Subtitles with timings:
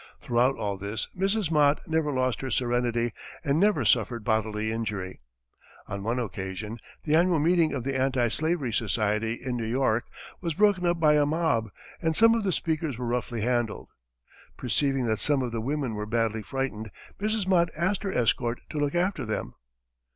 [0.19, 1.51] Throughout all this, Mrs.
[1.51, 3.11] Mott never lost her serenity,
[3.45, 5.21] and never suffered bodily injury.
[5.87, 10.05] On one occasion, the annual meeting of the Anti Slavery Society, in New York,
[10.41, 11.69] was broken up by a mob,
[12.01, 13.89] and some of the speakers were roughly handled.
[14.57, 16.89] Perceiving that some of the women were badly frightened,
[17.19, 17.47] Mrs.
[17.47, 19.53] Mott asked her escort to look after them.